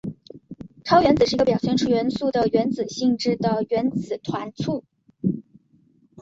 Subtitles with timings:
[0.83, 4.83] 超原子是一个表现出元素的原子性质的原子团簇。